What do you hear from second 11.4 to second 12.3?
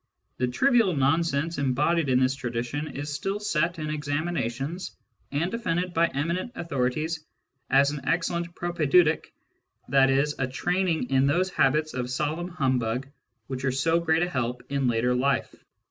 habits of